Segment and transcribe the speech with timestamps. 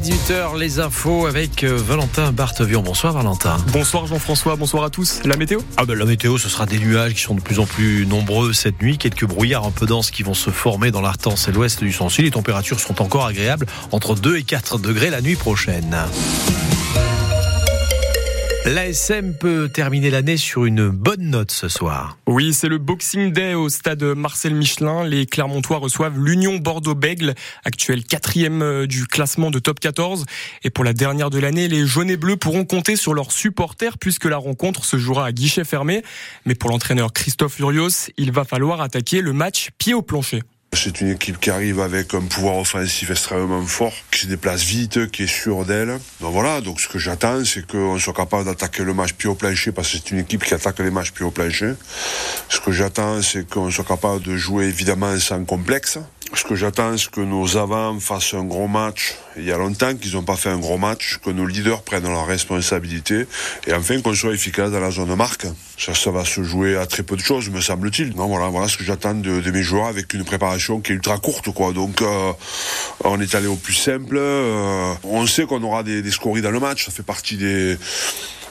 [0.00, 2.80] 18h, les infos avec euh, Valentin Bartevion.
[2.80, 3.58] Bonsoir Valentin.
[3.70, 5.20] Bonsoir Jean-François, bonsoir à tous.
[5.24, 5.60] La météo?
[5.76, 8.54] Ah ben la météo, ce sera des nuages qui sont de plus en plus nombreux
[8.54, 11.84] cette nuit, quelques brouillards un peu denses qui vont se former dans l'Artense et l'ouest
[11.84, 12.22] du Sancy.
[12.22, 15.94] Les températures sont encore agréables, entre 2 et 4 degrés la nuit prochaine.
[18.66, 22.18] L'ASM peut terminer l'année sur une bonne note ce soir.
[22.26, 25.02] Oui, c'est le Boxing Day au stade Marcel Michelin.
[25.02, 27.34] Les Clermontois reçoivent l'Union Bordeaux-Bègle,
[27.64, 30.26] actuel quatrième euh, du classement de top 14.
[30.62, 33.96] Et pour la dernière de l'année, les jaunes et bleus pourront compter sur leurs supporters
[33.96, 36.02] puisque la rencontre se jouera à guichet fermé.
[36.44, 40.42] Mais pour l'entraîneur Christophe Urios, il va falloir attaquer le match pied au plancher.
[40.72, 45.10] C'est une équipe qui arrive avec un pouvoir offensif extrêmement fort, qui se déplace vite,
[45.10, 45.98] qui est sûre d'elle.
[46.20, 49.34] Donc voilà, donc ce que j'attends, c'est qu'on soit capable d'attaquer le match pied au
[49.34, 51.74] plancher, parce que c'est une équipe qui attaque les matchs pied au plancher.
[52.48, 55.98] Ce que j'attends, c'est qu'on soit capable de jouer évidemment sans complexe,
[56.34, 59.16] ce que j'attends, c'est que nos avants fassent un gros match.
[59.36, 62.08] Il y a longtemps qu'ils n'ont pas fait un gros match, que nos leaders prennent
[62.08, 63.26] leurs responsabilités
[63.66, 65.46] et enfin qu'on soit efficace dans la zone marque.
[65.76, 68.14] Ça, ça va se jouer à très peu de choses, me semble-t-il.
[68.14, 70.94] Non, voilà, voilà ce que j'attends de, de, mes joueurs avec une préparation qui est
[70.94, 71.72] ultra courte, quoi.
[71.72, 72.32] Donc, euh,
[73.04, 74.16] on est allé au plus simple.
[74.16, 77.76] Euh, on sait qu'on aura des, des scories dans le match, ça fait partie des.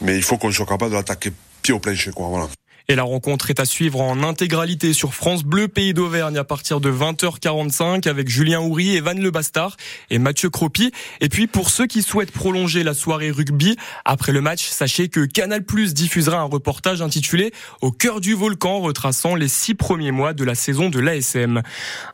[0.00, 2.26] Mais il faut qu'on soit capable de l'attaquer pied au plancher, quoi.
[2.28, 2.48] Voilà.
[2.88, 6.80] Et la rencontre est à suivre en intégralité sur France Bleu Pays d'Auvergne à partir
[6.80, 9.76] de 20h45 avec Julien Houry, Evan Le Bastard
[10.10, 10.92] et Mathieu Cropi.
[11.20, 15.24] Et puis pour ceux qui souhaitent prolonger la soirée rugby, après le match, sachez que
[15.24, 20.32] Canal Plus diffusera un reportage intitulé Au cœur du volcan retraçant les six premiers mois
[20.32, 21.62] de la saison de l'ASM.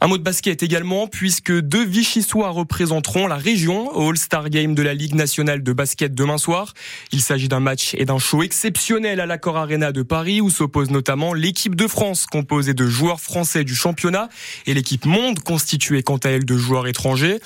[0.00, 4.82] Un mot de basket également puisque deux Vichysois représenteront la région au All-Star Game de
[4.82, 6.74] la Ligue nationale de basket demain soir.
[7.12, 10.90] Il s'agit d'un match et d'un show exceptionnel à l'Accor Arena de Paris où s'oppose
[10.90, 14.28] notamment l'équipe de France composée de joueurs français du championnat
[14.66, 17.38] et l'équipe monde constituée quant à elle de joueurs étrangers.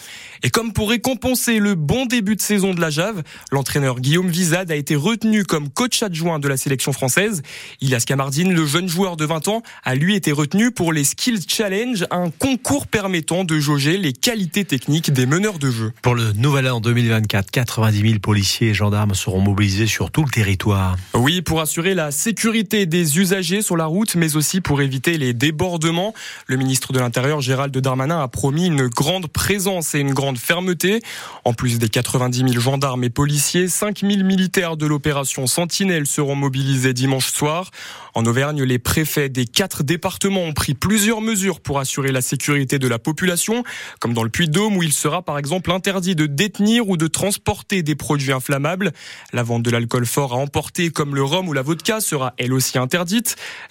[0.42, 4.72] Et comme pour récompenser le bon début de saison de la Jave, l'entraîneur Guillaume Vizade
[4.72, 7.42] a été retenu comme coach adjoint de la sélection française.
[7.80, 11.42] Ilias Kamardine, le jeune joueur de 20 ans, a lui été retenu pour les Skills
[11.46, 15.92] Challenge, un concours permettant de jauger les qualités techniques des meneurs de jeu.
[16.02, 20.30] Pour le nouvel an 2024, 90 000 policiers et gendarmes seront mobilisés sur tout le
[20.30, 20.96] territoire.
[21.14, 25.34] Oui, pour assurer la sécurité des usagers sur la route, mais aussi pour éviter les
[25.34, 26.14] débordements.
[26.46, 31.00] Le ministre de l'Intérieur, Gérald Darmanin, a promis une grande présence et une grande fermeté.
[31.44, 36.36] En plus des 90 000 gendarmes et policiers, 5 000 militaires de l'opération Sentinelle seront
[36.36, 37.70] mobilisés dimanche soir.
[38.14, 42.78] En Auvergne, les préfets des quatre départements ont pris plusieurs mesures pour assurer la sécurité
[42.78, 43.64] de la population,
[44.00, 47.82] comme dans le Puy-de-Dôme où il sera par exemple interdit de détenir ou de transporter
[47.82, 48.92] des produits inflammables.
[49.32, 52.52] La vente de l'alcool fort à emporter comme le rhum ou la vodka sera elle
[52.52, 52.91] aussi interdite.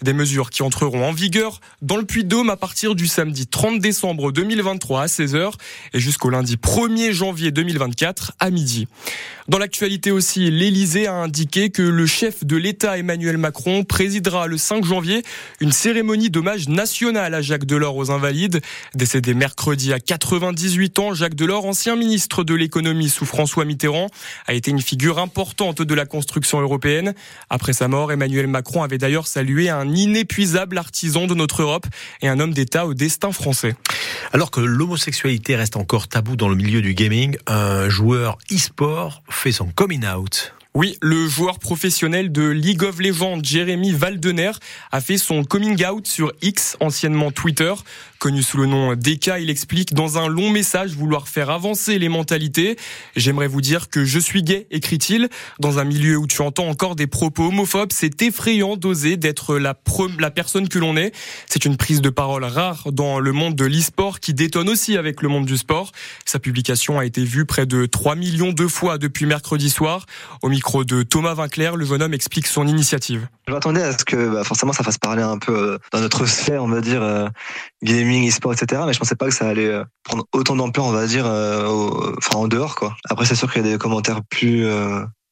[0.02, 4.32] Des mesures qui entreront en vigueur dans le Puy-de-Dôme à partir du samedi 30 décembre
[4.32, 5.54] 2023 à 16h
[5.94, 8.88] et jusqu'au lundi 1er janvier 2024 à midi.
[9.48, 14.58] Dans l'actualité aussi, l'Elysée a indiqué que le chef de l'État Emmanuel Macron présidera le
[14.58, 15.24] 5 janvier
[15.60, 18.62] une cérémonie d'hommage national à Jacques Delors aux Invalides.
[18.96, 24.08] Décédé mercredi à 98 ans, Jacques Delors, ancien ministre de l'économie sous François Mitterrand,
[24.48, 27.14] a été une figure importante de la construction européenne.
[27.50, 31.86] Après sa mort, Emmanuel Macron avait d'ailleurs salué un inépuisable artisan de notre Europe
[32.22, 33.76] et un homme d'État au destin français.
[34.34, 39.52] Alors que l'homosexualité reste encore tabou dans le milieu du gaming, un joueur e-sport fait
[39.52, 40.54] son coming out.
[40.74, 44.52] Oui, le joueur professionnel de League of Legends, Jérémy Valdener,
[44.94, 47.74] a fait son coming out sur X, anciennement Twitter.
[48.20, 52.08] Connu sous le nom DK, il explique dans un long message vouloir faire avancer les
[52.08, 52.78] mentalités.
[53.18, 55.28] J'aimerais vous dire que je suis gay, écrit-il.
[55.60, 59.78] Dans un milieu où tu entends encore des propos homophobes, c'est effrayant d'oser d'être la,
[60.20, 61.14] la personne que l'on est.
[61.48, 65.22] C'est une prise de parole rare dans le monde de l'e-sport qui détonne aussi avec
[65.22, 65.92] le monde du sport.
[66.26, 70.06] Sa publication a été vue près de 3 millions de fois depuis mercredi soir.
[70.62, 73.28] Micro de Thomas Vinclair, le jeune homme explique son initiative.
[73.48, 76.28] Je m'attendais à ce que bah, forcément ça fasse parler un peu euh, dans notre
[76.28, 77.28] sphère, on va dire, euh,
[77.82, 78.84] gaming, e-sport, etc.
[78.86, 82.38] Mais je pensais pas que ça allait euh, prendre autant d'ampleur, on va dire, enfin
[82.38, 82.76] en dehors.
[82.76, 82.96] quoi.
[83.10, 84.68] Après, c'est sûr qu'il y a des commentaires plus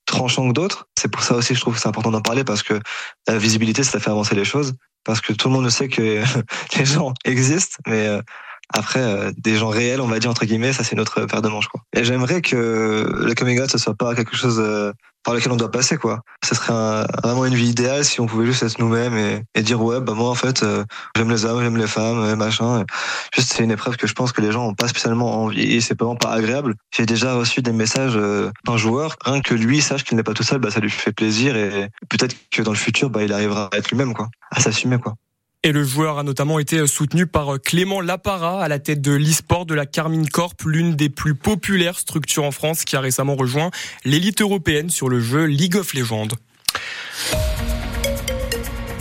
[0.08, 0.88] tranchants que d'autres.
[1.00, 2.80] C'est pour ça aussi je trouve que c'est important d'en parler parce que
[3.28, 4.74] la visibilité, ça fait avancer les choses.
[5.06, 6.24] Parce que tout le monde sait que
[6.80, 8.20] les gens existent, mais
[8.74, 11.68] après, des gens réels, on va dire entre guillemets, ça c'est notre paire de manches
[11.68, 11.82] quoi.
[11.96, 14.60] Et j'aimerais que le coming out ce soit pas quelque chose
[15.30, 16.22] par lequel on doit passer quoi.
[16.44, 20.02] Ce serait vraiment une vie idéale si on pouvait juste être nous-mêmes et, dire ouais
[20.02, 20.84] bah moi en fait euh,
[21.16, 22.84] j'aime les hommes, j'aime les femmes, et machin.
[23.36, 25.81] juste c'est une épreuve que je pense que les gens ont pas spécialement envie et
[25.81, 26.74] c'est vraiment pas agréable.
[26.98, 30.42] J'ai déjà reçu des messages d'un joueur, rien que lui sache qu'il n'est pas tout
[30.42, 33.70] seul, bah ça lui fait plaisir et peut-être que dans le futur bah il arrivera
[33.72, 35.14] à être lui-même quoi, à s'assumer quoi.
[35.62, 39.66] Et le joueur a notamment été soutenu par Clément Lapara à la tête de l'e-sport
[39.66, 43.70] de la Carmine Corp, l'une des plus populaires structures en France qui a récemment rejoint
[44.06, 46.30] l'élite européenne sur le jeu League of Legends.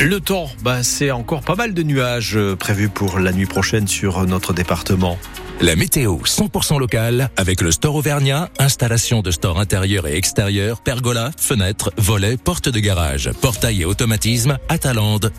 [0.01, 3.87] Le temps, bah, c'est encore pas mal de nuages euh, prévus pour la nuit prochaine
[3.87, 5.17] sur notre département.
[5.61, 11.33] La météo 100% locale avec le store Auvergnat, installation de store intérieur et extérieur, pergola,
[11.37, 14.79] fenêtres, volets, portes de garage, portail et automatisme, à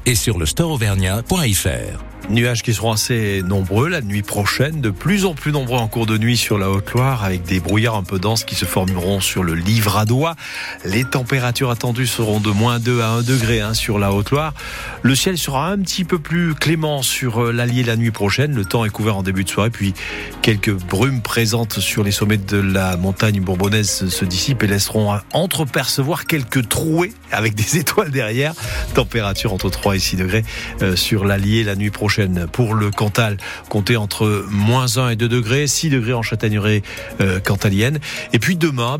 [0.05, 2.18] et sur le storeauvergnat.fr.
[2.29, 6.05] Nuages qui seront assez nombreux la nuit prochaine, de plus en plus nombreux en cours
[6.05, 9.43] de nuit sur la Haute-Loire, avec des brouillards un peu denses qui se formeront sur
[9.43, 10.35] le Livradois.
[10.85, 14.53] Les températures attendues seront de moins 2 à 1 degré hein, sur la Haute-Loire.
[15.01, 18.53] Le ciel sera un petit peu plus clément sur euh, l'Allier la nuit prochaine.
[18.53, 19.95] Le temps est couvert en début de soirée, puis
[20.43, 26.27] quelques brumes présentes sur les sommets de la montagne bourbonnaise se dissipent et laisseront entrepercevoir
[26.27, 28.53] quelques trouées avec des étoiles derrière.
[28.93, 30.43] Température entre 3 et 6 degrés
[30.81, 32.47] euh, sur l'Allier la nuit prochaine.
[32.51, 33.37] Pour le Cantal,
[33.69, 36.81] comptez entre moins 1 et 2 degrés, 6 degrés en Châtaigneraie
[37.21, 37.99] euh, cantalienne.
[38.33, 38.97] Et puis demain,